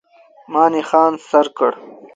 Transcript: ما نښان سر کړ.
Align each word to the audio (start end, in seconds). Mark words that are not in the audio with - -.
ما 0.51 0.63
نښان 0.73 1.13
سر 1.29 1.45
کړ. 1.57 1.71